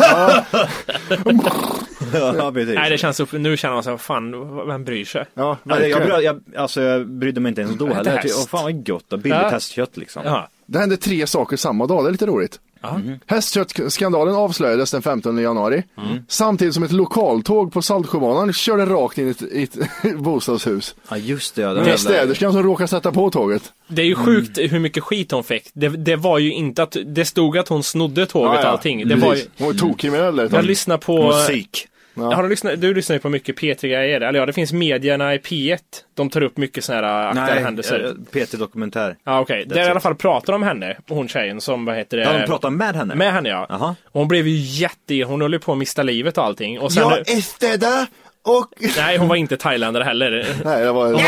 [2.14, 2.74] Ja, precis.
[2.74, 5.24] Nej, det känns nu känner man sig, vad fan, vem bryr sig?
[5.34, 8.12] Ja, Ja, jag, jag, jag, alltså jag brydde mig inte ens då heller.
[8.24, 8.24] Jag.
[8.38, 9.48] Åh, fan vad gott och billigt Ja.
[9.48, 10.22] hästkött liksom.
[10.24, 10.48] Ja.
[10.66, 12.60] Det hände tre saker samma dag, det är lite roligt.
[12.80, 13.00] Ja.
[13.26, 15.82] Hästköttskandalen avslöjades den 15 januari.
[16.28, 20.94] Samtidigt som ett lokaltåg på Saltsjöbanan körde rakt in i ett, i ett bostadshus.
[21.10, 21.68] Ja just det, ja.
[21.68, 21.98] Det jävla...
[21.98, 23.72] städerskan som råkade sätta på tåget.
[23.88, 25.70] Det är ju sjukt hur mycket skit hon fick.
[25.72, 29.08] Det, det var ju inte att, det stod att hon snodde tåget och allting.
[29.08, 30.64] Det var ju, Hon var tokkriminell jag tag.
[30.64, 31.26] lyssnar på...
[31.26, 31.88] Musik.
[32.20, 32.34] Ja.
[32.34, 35.38] Har du, lyssnat, du lyssnar ju på mycket P3-grejer, eller ja, det finns medierna i
[35.38, 35.78] P1.
[36.14, 38.04] De tar upp mycket sådana här aktuella Nej, händelser.
[38.04, 39.16] eh, Peter Dokumentär.
[39.24, 39.64] Ja, okej.
[39.66, 42.22] Där i alla fall pratar de om henne, hon tjejen som, vad heter det?
[42.22, 43.14] Ja, de pratar med henne?
[43.14, 43.94] Med henne ja.
[44.04, 46.80] Och hon blev ju jätte, hon höll ju på att mista livet och allting.
[46.80, 48.06] Och sen, Jag är städare
[48.42, 48.66] och...
[48.96, 50.46] nej hon var inte thailändare heller.
[50.64, 51.12] Nej, det var...
[51.12, 51.20] Var,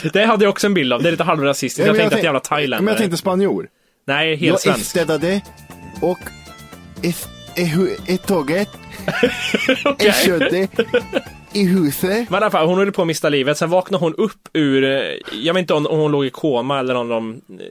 [0.12, 1.78] det hade jag också en bild av, det är lite halvrasistiskt.
[1.86, 2.92] Jag men tänkte att jävla Men thailändare.
[2.92, 3.68] jag tänkte spanjor.
[4.06, 4.90] Nej, helt Jag är svensk.
[4.90, 5.40] städade
[6.00, 6.18] och
[7.02, 7.14] är,
[7.60, 8.68] är, är tåget,
[9.98, 10.70] är köttet
[11.52, 12.30] i huset.
[12.30, 13.58] Men i alla fall, hon höll på att mista livet.
[13.58, 15.00] Sen vaknade hon upp ur, eh,
[15.32, 17.66] jag vet inte om, hon låg i koma eller om de eh,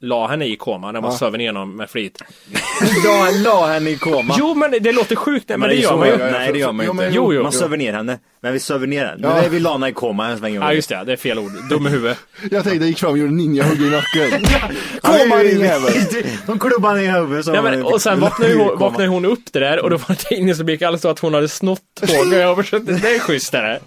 [0.00, 2.22] la henne i koma när man söv henne igenom med flit.
[3.04, 4.34] La, la henne i koma.
[4.38, 6.16] Jo, men det låter sjukt, men, Men det är gör man ju.
[6.16, 7.10] Nej det gör man ju inte.
[7.12, 7.42] Jo, jo.
[7.42, 8.18] Man söver ner henne.
[8.46, 9.20] Men vi söver ner henne.
[9.22, 9.34] Ja.
[9.34, 10.54] Nu är vi lana i koma en sväng.
[10.54, 11.04] Ja, just det.
[11.06, 11.52] Det är fel ord.
[11.70, 12.18] Dum i huvudet.
[12.50, 14.44] Jag tänkte jag gick fram och gjorde ninjahugg i nacken.
[15.00, 15.92] Komma din jävel.
[16.46, 19.24] De klubbar ner i huvudet så Ja, men, och sen vaknade ju hon, vaknade hon
[19.24, 22.40] upp det där och då var det tidningsrubrik alldeles så att hon hade snott tåget.
[22.40, 23.80] Jag försökte, det är schysst är det.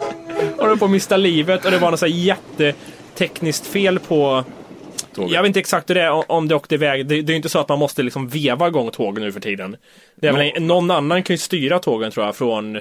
[0.57, 4.43] Och höll på att mista livet och det var något så här jättetekniskt fel på
[5.15, 7.07] Jag vet inte exakt hur det är om det åkte iväg.
[7.07, 9.39] Det, det är ju inte så att man måste liksom veva igång tågen nu för
[9.39, 9.75] tiden.
[10.21, 12.79] Det är väl, någon annan kan ju styra tågen tror jag från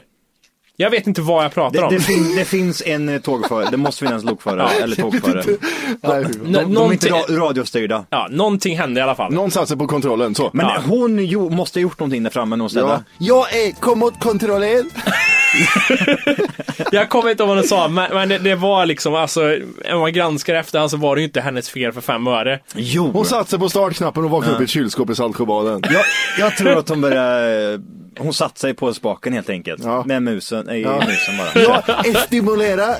[0.80, 1.92] Jag vet inte vad jag pratar Det, om.
[1.94, 5.44] det, fin, det finns en eh, tågförare, det måste finnas lokförare eller tågförare.
[6.02, 8.04] Nej, De, de är inte ra, radiostyrda.
[8.10, 9.32] Ja, någonting hände i alla fall.
[9.32, 10.50] Någon satte sig på kontrollen så.
[10.52, 10.76] Men Ja.
[10.86, 13.02] hon jo, måste ha gjort någonting där framme någonstans.
[13.18, 13.44] ja.
[13.52, 14.90] Jag är, kom åt kontrollen.
[16.92, 19.56] Jag kommer inte ihåg vad hon sa, men, men det, det var liksom, alltså,
[19.92, 22.60] om man granskar efterhand så var det ju inte hennes fel för fem öre.
[22.74, 23.10] Jo!
[23.12, 25.82] Hon satte sig på startknappen och vaknade upp i ett kylskåp i Saltsjöbaden.
[25.92, 26.04] jag,
[26.38, 27.80] jag tror att hon började,
[28.18, 29.82] hon satte sig på spaken helt enkelt.
[29.84, 30.02] Ja.
[30.06, 31.02] Med musen, nej, Ja.
[31.06, 32.02] musen bara.
[32.24, 32.94] Stimulera.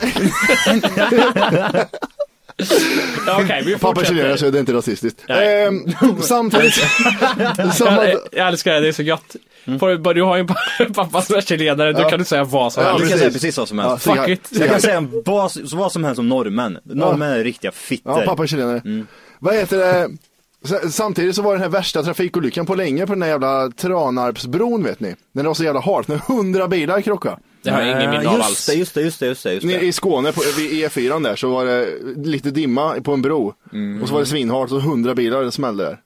[3.26, 5.24] Ja, Okej, vi Pappa chilenare så det är inte rasistiskt.
[5.28, 5.84] Ehm,
[6.20, 6.74] samtidigt.
[7.74, 9.37] samma, Jag, jag älskar det, det är så gött.
[9.81, 10.54] Får- Du har ju en pa-
[10.94, 12.11] pappa som är chilenare, då Ja.
[12.11, 13.00] kan du säga vad som Ja, Du helst.
[13.00, 13.20] kan precis.
[13.20, 14.04] säga precis vad som Ja, helst.
[14.04, 14.48] så Fuck jag- it.
[14.50, 16.78] Jag kan säga vad, vad som helst om norrmän.
[16.85, 18.11] Norrmän är riktiga fitter.
[18.11, 18.83] Ja, pappa är chilenare.
[18.85, 19.07] Mm.
[19.38, 20.09] Vad heter det?
[20.90, 25.00] Samtidigt så var den här värsta trafikolyckan på länge på den här jävla Tranarpsbron vet
[25.00, 25.14] ni.
[25.33, 27.37] När det var så jävla halt, när hundra bilar krockade.
[27.62, 28.66] Det har jag ingen minne av just alls.
[28.66, 29.52] det, just det, just det, just det.
[29.54, 29.87] Just Nere det.
[29.87, 33.54] i Skåne, på, vid E4 där, så var det lite dimma på en bro.
[33.72, 34.02] Mm.
[34.02, 35.98] Och så var det svinhalt och hundra bilar det smällde där.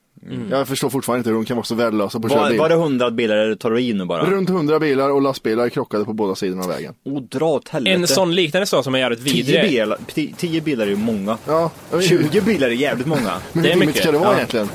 [0.50, 2.58] Jag förstår fortfarande inte hur de kan vara så värdelösa på att köra bil.
[2.58, 4.24] var det hundra bilar eller tar du i nu bara?
[4.30, 6.94] Runt hundra bilar och lastbilar krockade på båda sidorna av vägen.
[7.04, 7.94] Och dra åt helvete.
[7.94, 9.70] En sån liknande sak som är jävligt Tio vidrig.
[9.70, 11.38] bilar, tio, tio bilar är ju många.
[11.46, 13.32] Ja, 20 bilar är jävligt många.
[13.52, 13.86] Men det är hur mycket.
[13.88, 14.36] mycket ska det vara Ja.
[14.36, 14.68] egentligen?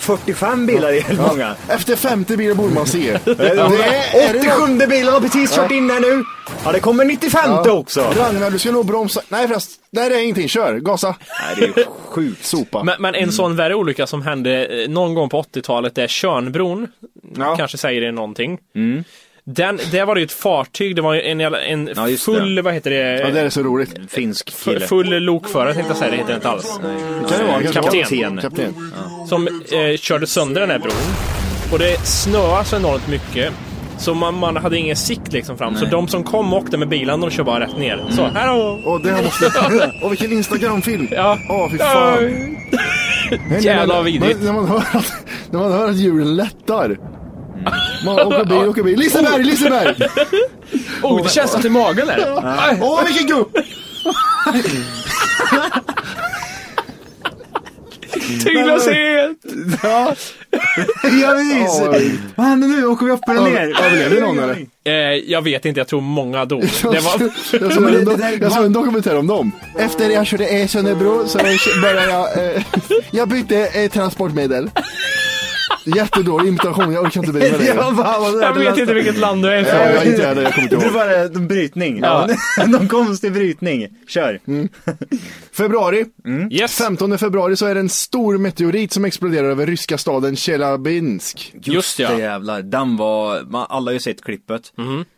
[0.00, 1.56] 45 bilar är jävligt många.
[1.68, 3.18] Efter 50 bilar borde man se.
[3.24, 6.24] Det är det 87 bilen har precis kört in här nu.
[6.64, 8.00] Ja, det kommer 95 också.
[8.00, 9.20] Ragnar, du ska nog bromsa.
[9.28, 11.16] Nej förresten, nej det är ingenting, kör, gasa.
[11.56, 12.44] Nej, det är sjukt.
[12.44, 12.82] Sopa.
[12.84, 16.88] Men, men en sån värre olycka som hände eh, någon gång på 80-talet är Tjörnbron.
[17.36, 17.56] Ja.
[17.56, 18.58] Kanske säger det någonting.
[19.54, 22.90] Den, där var det ju ett fartyg, det var en, en Ja, full, vad heter
[22.90, 23.20] det?
[23.20, 23.94] Ja, det är så roligt.
[24.08, 24.86] Finsk Fu- kille.
[24.86, 26.80] Full lokförare tänkte jag säga, det heter det inte alls.
[27.28, 27.62] Kan det vara?
[27.62, 28.30] Kapten.
[28.36, 28.42] vara.
[28.42, 28.74] Kapten.
[29.28, 30.92] Som eh, körde sönder den här bron.
[31.72, 33.52] Och det snöade så enormt mycket.
[33.98, 35.76] Så man, man hade ingen sikt liksom fram.
[35.76, 38.04] Så de som kom och åkte med bilen, de kör bara rätt ner.
[38.10, 38.80] Så, här då!
[38.84, 39.50] Åh, det här måste...
[40.02, 41.08] Åh, vilken Instagram-film!
[41.10, 41.38] Ja.
[41.50, 42.16] Åh, fy fan.
[43.50, 44.12] Nej, Jävla nej, nej.
[44.12, 44.38] vidrigt.
[44.38, 45.12] Men När man, hör att,
[45.50, 46.96] när man hör att djuren lättar.
[48.04, 48.98] Man åker bil, åker bil.
[48.98, 49.94] Liseberg, Liseberg!
[51.02, 52.34] Oh, det känns att i magen där.
[52.80, 53.56] Åh, vilken gupp!
[58.44, 59.36] Tyglöshet!
[59.82, 60.14] Ja,
[61.02, 61.82] ja visst!
[61.82, 62.10] Ja, ja.
[62.36, 62.86] Vad händer nu?
[62.86, 63.82] Åker vi upp eller ner?
[63.82, 64.66] Överlevde någon eller?
[64.84, 64.92] Eh,
[65.30, 66.60] jag vet inte, jag tror många dog.
[66.82, 67.30] Det var...
[67.60, 69.52] Jag såg en, jag såg en dokumentär om dem.
[69.78, 71.38] Efter jag körde Sönnebro så
[71.82, 72.62] började jag, eh,
[73.10, 74.70] jag bytte eh, transportmedel.
[75.84, 77.74] Jättedålig imitation, jag orkar inte bry mig Ja, längre.
[77.74, 79.78] fan, vad det Jag vet inte vilket land du är ifrån.
[79.94, 80.94] jag inte heller, jag kommer inte Det ihåg.
[80.94, 81.98] var det, en brytning.
[82.02, 82.28] Ja.
[82.66, 83.88] Någon konstig brytning.
[84.08, 84.40] Kör.
[85.52, 86.04] Februari,
[86.50, 91.52] Yes, 15 februari så är det en stor meteorit som exploderar över ryska staden Tjeljabinsk.
[91.62, 92.18] just det ja.
[92.18, 92.62] jävlar.
[92.62, 94.72] Den var, man, alla har ju sett klippet.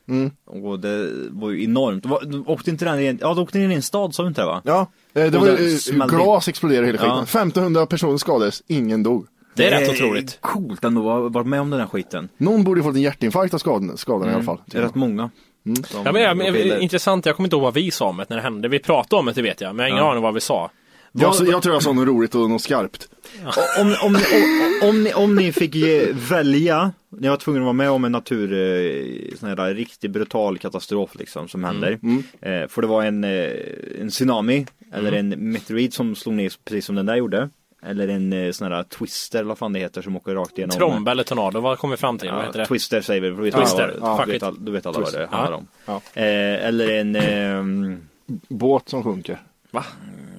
[0.09, 0.31] Mm.
[0.47, 2.07] Och det var ju enormt.
[2.07, 4.29] Var, åkte inte den i en, ja, då åkte in i en stad sa vi
[4.29, 4.63] inte det va?
[4.65, 7.17] Ja, eh, det var den eh, glas exploderade hela skiten.
[7.17, 7.23] Ja.
[7.23, 9.27] 1500 personer skadades, ingen dog.
[9.55, 10.39] Det är rätt otroligt.
[10.41, 12.29] Coolt ändå att ha varit med om den här skiten.
[12.37, 14.59] Någon borde ju fått en hjärtinfarkt av skadorna, skadorna i alla fall.
[14.67, 15.31] Det är rätt många.
[15.85, 18.27] Som Ja, men, ja, men, intressant, jag kommer inte ihåg vad vi sa om det
[18.29, 18.69] när det hände.
[18.69, 20.11] Vi pratade om det, det vet jag, men jag har ingen Ja.
[20.11, 20.71] aning vad vi sa.
[21.15, 23.09] Jag, jag tror jag sa något roligt och något skarpt.
[23.81, 27.73] om, om, om, om, ni, om ni fick ge, välja, ni var tvungna att vara
[27.73, 31.91] med om en natur, eh, sån här riktigt brutal katastrof liksom som händer.
[32.41, 33.51] Eh, för det var en, eh,
[34.01, 37.49] en tsunami eller en meteorit som slog ner precis som den där gjorde.
[37.87, 40.77] Eller en eh, sån här twister eller vad fan det heter som åker rakt igenom.
[40.77, 42.31] Tromba eller tornado, vad kommer vi fram till?
[42.31, 42.69] vad heter Ja, det?
[42.69, 44.43] twister säger vi, vi vet Twister, alla, ja, du, fuck vet it.
[44.43, 45.37] all, du vet alla vad det Ja.
[45.37, 45.67] handlar om.
[45.87, 46.01] Ja.
[46.15, 48.01] Eh, eller en, ehm,
[48.49, 49.39] Båt som sjunker.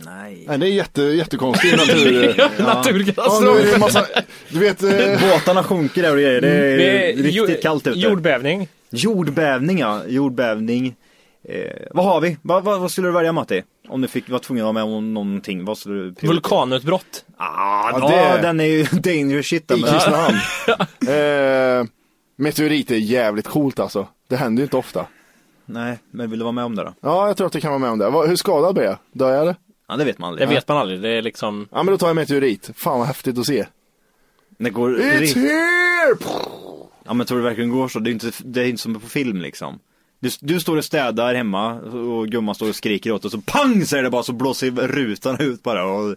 [0.06, 0.44] nej.
[0.48, 2.34] Nej, det är jätte, jättekonstigt natur.
[2.58, 3.58] Ja, Naturkatastrof!
[3.64, 4.06] det en massa,
[4.50, 4.90] du vet, eh,
[5.32, 8.00] Båtarna sjunker där och grejer, det är Det är riktigt kallt ute.
[8.00, 8.68] Jordbävning.
[8.90, 10.96] Jordbävning ja, jordbävning.
[11.50, 12.38] Eh, vad har vi?
[12.42, 13.64] Vad, vad, vad skulle du välja Matti?
[13.88, 16.32] Om du fick vara tvungen att vara med om någonting, vad skulle du prioritera?
[16.34, 17.26] Vulkanutbrott.
[17.38, 19.62] Ah, Ja, det- den är ju dangerous shit.
[19.64, 20.38] i den, men- Kristinehamn.
[21.82, 21.88] eh,
[22.36, 24.08] meteorit är jävligt coolt alltså.
[24.28, 25.06] Det händer ju inte ofta.
[25.66, 26.94] Nej, men vill du vara med om det då?
[27.02, 28.28] Ja, jag tror att det kan vara med om det.
[28.30, 28.98] Hur skadad blev jag?
[29.12, 29.56] Dör jag eller?
[29.88, 30.48] Ja, det vet man aldrig.
[30.48, 31.02] Det vet man aldrig.
[31.02, 31.68] Det är liksom...
[31.72, 32.70] Ja, men då tar jag meteorit.
[32.76, 33.66] Fan vad häftigt att se.
[34.58, 34.90] Det går...
[35.00, 36.16] It's here!
[37.06, 38.00] Ja men tror du verkligen går så?
[38.00, 39.80] Det är inte, det är inte som på film liksom.
[40.24, 43.86] Du, du står och städar hemma och gumman står och skriker åt och så pang
[43.86, 46.16] säger det bara så blåser rutan ut bara och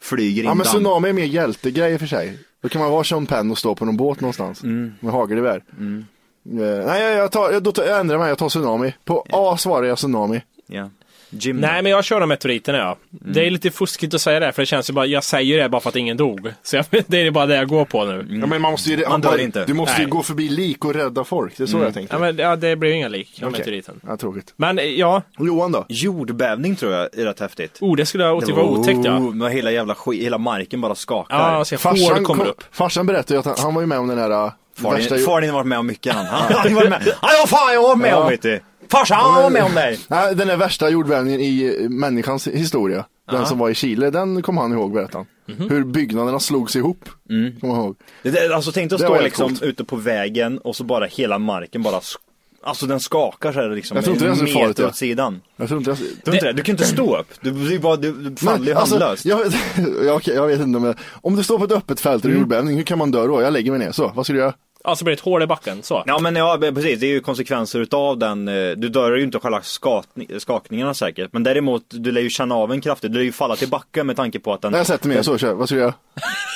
[0.00, 0.74] flyger in Ja, men damm.
[0.74, 2.38] tsunami är mer hjältegrej i och för sig.
[2.62, 4.62] Då kan man vara Sean Penn och stå på någon båt någonstans.
[5.00, 5.62] Med hagelgevär.
[5.78, 8.28] Eh, nej, jag, tar, jag, då tar, jag ändrar mig.
[8.28, 8.94] Jag tar tsunami.
[9.04, 10.42] På A svarar jag tsunami.
[10.66, 10.90] Ja.
[11.30, 12.96] Jim Nej men jag kör de meteoriterna ja.
[13.10, 15.68] Det är lite fuskigt att säga det för det känns ju bara, jag säger det
[15.68, 16.52] bara för att ingen dog.
[16.62, 18.26] Så jag, det är bara det jag går på nu.
[18.40, 19.64] Ja, men man måste ju, Man dör inte.
[19.64, 20.10] Du måste ju Nej.
[20.10, 21.56] gå förbi lik och rädda folk.
[21.56, 22.16] Det är så jag tänkte.
[22.16, 23.58] Ja, men, ja det blev inga lik av Okej.
[23.60, 24.00] meteoriten.
[24.06, 24.54] Ja, tråkigt.
[24.56, 25.86] Men eh, ja, Johan då?
[25.88, 27.78] Jordbävning tror jag är rätt häftigt.
[27.80, 29.18] oh, det skulle jag tycka var otäckt ja.
[29.18, 31.36] Oh, med hela jävla skit, hela marken bara skakar.
[31.36, 32.62] Ja, alltså Farsan, hår kommer kom, upp.
[32.70, 35.18] farsan berättade ju att han, han var ju med om den här äh, Far värsta...
[35.18, 36.26] far din har varit med om mycket han.
[36.30, 37.02] Han har varit med.
[37.06, 38.60] Ja, vad fan jag var med om vet du.
[38.90, 39.96] Farsan var med om det.
[40.08, 43.04] Nej, den där värsta jordbävningen i människans historia.
[43.30, 45.56] Den som var i Chile, den kommer han ihåg berättade han.
[45.56, 45.70] Mhm.
[45.70, 47.08] Hur byggnaderna slogs ihop.
[47.28, 47.96] Kommer jag ihåg.
[48.22, 49.62] Det, det, alltså tänk dig att stå liksom coolt.
[49.62, 52.16] ute på vägen och så bara hela marken bara sk-
[52.62, 54.88] Alltså den skakar så här liksom Jag tror inte en farligt, meter ja.
[54.88, 55.40] åt sidan.
[55.56, 55.98] Jag tror inte jag...
[55.98, 56.52] Tror du inte det?
[56.52, 57.26] Du kan inte stå upp.
[57.40, 59.24] Du blir bara, du, du faller ju alltså, handlöst.
[59.24, 59.40] jag,
[60.04, 62.30] ja, okej, jag vet inte om jag, Om du står på ett öppet fält och
[62.30, 63.42] är jordbävning, hur kan man dö då?
[63.42, 63.92] Jag lägger mig ner.
[63.92, 64.54] Så, vad ska du göra?
[64.86, 66.02] Alltså blir det ett hål i backen, så.
[66.06, 68.48] Ja men ja precis, det är ju konsekvenser utav den.
[68.48, 71.32] eh, Du dör ju inte av själva skakning, skakningarna säkert.
[71.32, 73.12] Men däremot, du lär ju känna av en kraftigt.
[73.12, 74.72] Du lär ju falla till backen med tanke på att den...
[74.72, 75.54] Jag sätter mig så kör.
[75.54, 75.94] Vad ska du göra?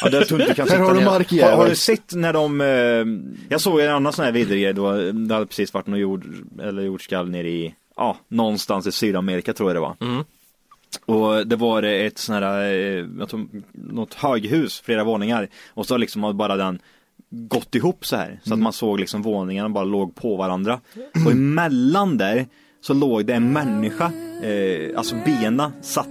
[0.03, 1.05] Ja, det tror du kan Här har du ner.
[1.07, 1.51] markjävel.
[1.51, 4.93] har, har du sett när de, eh, jag såg en annan sån här vidrig då,
[5.13, 6.25] det hade precis varit någon jord,
[6.63, 9.97] eller jordskalv nere i, ja, någonstans i Sydamerika tror jag det var.
[11.07, 13.29] Och det var ett sån här, eh, jag
[13.73, 15.49] något höghus, flera våningar.
[15.75, 16.79] Och så liksom bara den
[17.31, 18.41] gått ihop så här.
[18.45, 20.81] Så att man såg liksom våningarna bara låg på varandra.
[21.27, 22.47] Och emellan där
[22.83, 24.13] så låg det en människa,
[24.43, 26.09] eh, alltså bena satt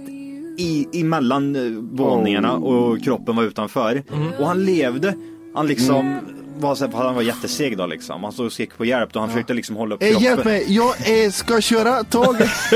[0.58, 4.02] i, emellan eh, våningarna och kroppen var utanför.
[4.38, 5.14] Och han levde,
[5.54, 6.18] han liksom
[6.58, 8.22] var så här, han var jätteseg då liksom.
[8.24, 10.24] Han stod och skrek på hjälp och han försökte liksom hålla upp Eh, kroppen.
[10.24, 12.50] hjälp mig, jag eh, ska köra tåget.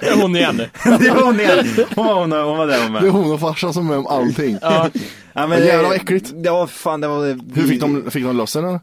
[0.00, 0.56] Det är hon igen.
[0.84, 1.66] det var hon igen.
[1.96, 3.10] Hon var, hon, hon var där hon Det är med.
[3.12, 4.58] hon och farsan som är med om allting.
[4.62, 4.88] Ja,
[5.34, 6.32] men, Vad jävla det- äckligt.
[6.34, 8.80] Det var fan, det var Hur fick de, fick de loss den eller?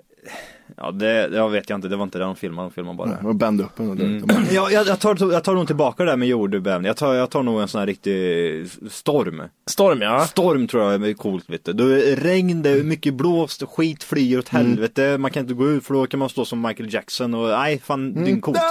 [0.78, 3.18] Ja det, det vet jag inte, det var inte det de filmade, de filmade bara.
[3.22, 4.28] De band upp den och Mm.
[4.28, 4.36] det.
[4.54, 6.88] Ja, jag, jag, tar, jag tar nog tillbaka det där med jordbävning.
[6.88, 9.42] Jag tar, jag tar nog en sån här riktig storm.
[9.70, 10.26] Storm ja.
[10.26, 11.74] Storm tror jag är coolt vet du.
[11.74, 14.66] Det är regn, det är mycket blåst, skit flyger åt Mm.
[14.68, 15.18] helvete.
[15.18, 17.80] Man kan inte gå ut för då kan man stå som Michael Jackson och nej
[17.84, 18.60] fan det är coolt.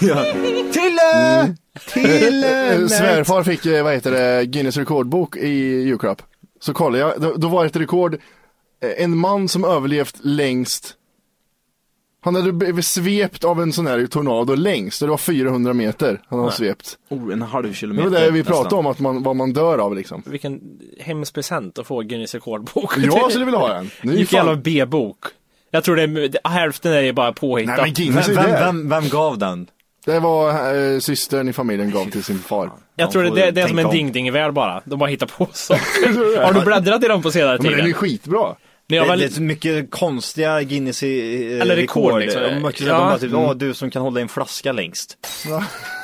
[0.00, 0.24] Ja.
[0.72, 1.54] Tille!
[1.92, 2.74] Tille!
[2.74, 5.48] Eh, Svärfar fick, eh, vad heter det, Guinness rekordbok i
[5.82, 6.22] julklapp.
[6.60, 8.14] Så kollade jag, då, då var det ett rekord,
[8.82, 10.94] eh, en man som överlevt längst
[12.22, 16.38] Han hade blivit svept av en sån här tornado längst, det var 400 meter han
[16.38, 16.98] hade svept.
[17.08, 18.10] Oh, en halv Det kilometer.
[18.10, 18.78] var det vi pratade nästan.
[18.78, 20.22] om, att man, vad man dör av liksom.
[20.26, 20.60] Vilken
[20.98, 22.92] hemsk present att få Guinness rekordbok.
[22.98, 23.90] Jag skulle vilja ha en.
[24.02, 25.18] Nu är Gick fan- jävla B-bok.
[25.70, 27.76] Jag tror det är, hälften är ju bara påhittat.
[27.76, 28.58] Nej men Guinness Vem, vem, det.
[28.60, 29.66] vem, vem gav den?
[30.04, 32.70] Det var eh, systern i familjen gav till sin far.
[32.96, 33.92] jag tror det, det, det är som en om.
[33.92, 34.82] ding-ding-värld bara.
[34.84, 36.44] De bara hittar på saker.
[36.44, 37.96] Har du bläddrat i dem på senare Ja, men den är tid?
[37.96, 38.56] skitbra.
[38.88, 42.42] När jag det, var det är mycket konstiga Guinness i, eh, Eller rekord, liksom.
[42.42, 42.60] De, Ja.
[42.78, 45.16] de bara typ, "Åh, du som kan hålla i en flaska längst.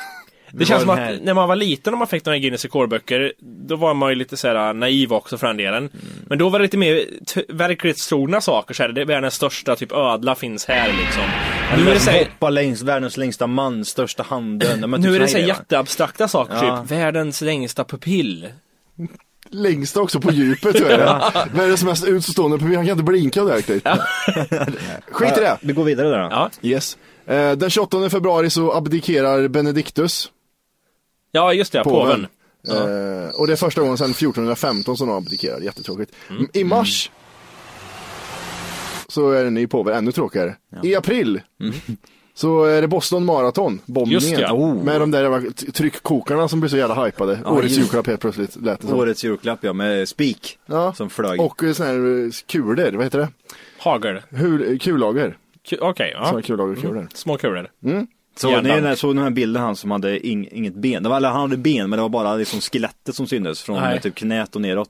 [0.59, 2.63] Det känns som var att här- när man var liten och man fick några Guinness
[2.63, 3.33] rekordböcker,
[3.67, 5.77] då var man ju lite såhär naiv också för den delen.
[5.77, 5.89] Mm.
[6.27, 9.75] Men då var det lite mer t- verklighetstrogna saker, så här, det är världens största
[9.75, 11.23] typ ödla finns här liksom.
[11.77, 14.79] Nu är det så här, Hoppa längs världens längsta man, största handen.
[14.81, 15.59] Ja, men typ nu är det så såna här grejer, va?
[15.61, 16.81] jätteabstrakta saker, Ja.
[16.81, 18.47] typ världens längsta pupill.
[19.49, 21.21] Längsta också på djupet tror jag.
[21.53, 23.87] Världens mest utstående publik, han kan inte blinka ordentligt.
[25.11, 25.57] Skit i det.
[25.61, 26.27] Vi går vidare där då.
[26.31, 26.97] Ja, Yes.
[27.27, 30.31] Eh, den 28 februari så abdikerar Benedictus,
[31.31, 32.27] ja just det, påven.
[32.67, 33.25] påven.
[33.25, 36.11] Eh, och det är första gången sedan 1415 som de abdikerar, jättetråkigt.
[36.29, 36.47] Mm.
[36.53, 37.11] I mars
[39.07, 40.55] så är det en ny påve, ännu tråkigare.
[40.83, 41.41] I april
[42.33, 44.21] så är det Boston Marathon, bombningen.
[44.21, 44.53] Just det, ja.
[44.53, 44.83] Oh.
[44.83, 47.39] Med de där tryckkokarna som blir så jävla hypade.
[47.45, 48.99] Årets just- julklapp helt plötsligt lät det som.
[48.99, 50.59] Årets julklapp ja, med spik.
[50.65, 50.93] Ja.
[50.93, 51.41] Som flög.
[51.41, 53.29] Och eh, såna här eh, kulor, vad heter det?
[53.79, 54.21] Hagel.
[54.29, 55.37] Hul, kullager.
[55.69, 56.41] Ku- Okej, Såna ja.
[56.41, 57.07] kullagerkulor.
[57.13, 57.69] Små kulor.
[58.37, 61.03] Så ni den här- såg den här bilden han som hade ing, inget ben.
[61.03, 63.79] Det var, eller han hade ben men det var bara liksom skelettet som syntes från
[63.81, 64.01] Nej.
[64.01, 64.89] typ knät och neråt.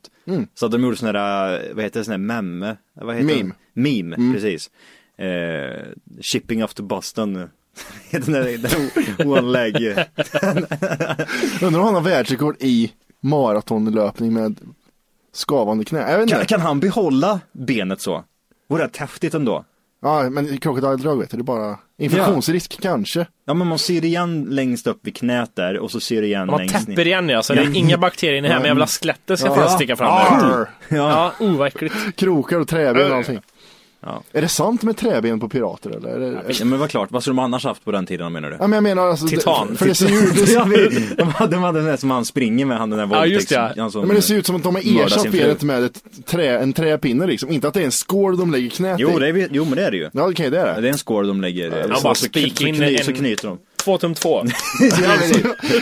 [0.56, 2.78] Så att de gjorde sån här, eh, vad heter det, sån här memme?
[2.94, 3.54] Vad heter Meme.
[3.74, 3.82] det?
[3.82, 4.70] Meme, precis.
[5.18, 5.84] Eh,
[6.22, 7.34] shipping off to Boston.
[8.12, 8.58] den där,
[9.18, 9.76] den one leg.
[11.62, 14.60] Undrar om han har världsrekord i maratonlöpning med
[15.34, 16.00] skavande knä.
[16.12, 16.36] Jag vet inte.
[16.36, 18.24] Kan, kan han behålla benet så?
[18.70, 19.66] Vore det häftigt ändå?
[20.02, 23.28] Ja, men krokodildrag vet du, det är bara infektionsrisk kanske.
[23.46, 26.48] Ja men man ser igen längst upp vid knät där och så ser du igen
[26.48, 27.06] Man längst täpper ner.
[27.06, 29.96] igen ja, så det är inga bakterier inne här, men jävla skelettet ska fan sticka
[29.96, 30.70] fram där.
[30.98, 31.96] Ja, oh vad äckligt.
[32.16, 33.40] Krokar och träben och allting.
[34.08, 34.24] Ja.
[34.34, 36.10] Är det sant med träben på pirater eller?
[36.10, 38.50] Är det, Ja men vad klart, vad skulle de annars haft på den tiden menar
[38.50, 38.56] du?
[38.60, 39.28] ja, men jag menar alltså.
[39.28, 39.68] Titan.
[39.72, 40.06] Det, för det ser
[40.42, 43.10] ut, ja, vi, de hade, de hade den där som han springer med, han den
[43.10, 43.76] där Ja, just våldtäkts...
[43.76, 43.82] det.
[43.82, 46.04] han som- ja, men det ser ut som att de har ersatt benet med ett
[46.26, 47.52] trä, en träpinne liksom.
[47.52, 49.20] Inte att det är en skål de lägger knät Jo, i.
[49.20, 50.10] det är, jo men det är det ju.
[50.14, 50.82] Ja, okej det är Ja, det.
[50.82, 52.50] Det är en skål de lägger, Ja, så, bara så, så, kny,
[52.98, 53.58] så en- knyter de.
[53.84, 54.44] Två tum två.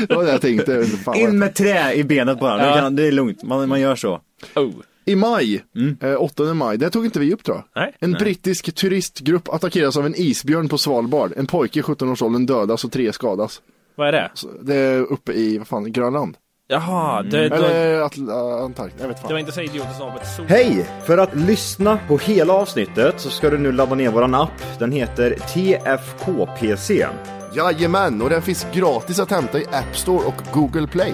[0.08, 0.86] det var det jag tänkte.
[0.86, 2.90] Fan In med trä i benet bara, Ja.
[2.90, 4.22] det är lugnt, man, man gör så.
[4.56, 4.72] Oh.
[5.08, 5.63] I maj,
[6.02, 7.82] eh, 8 maj, det tog inte vi upp tror jag.
[7.84, 7.96] Nej.
[8.00, 11.34] En brittisk turistgrupp attackeras av en isbjörn på Svalbard.
[11.38, 13.62] En pojke i 17-årsåldern dödas och tre skadas.
[13.96, 14.32] Vad är det?
[14.34, 16.38] Så det är uppe i, vad fan, Grönland?
[16.68, 19.32] Jaha, det, det, Eller Atl- Antarktis, jag vet det fan.
[19.32, 20.46] var inte så idiotiskt som ett sol.
[20.50, 20.86] Hej!
[21.06, 24.80] För att lyssna på hela avsnittet så ska du nu ladda ner våran app.
[24.80, 27.08] Den heter TFKPC.
[27.56, 31.13] Jajamän, och den finns gratis att hämta i App Store och Google Play.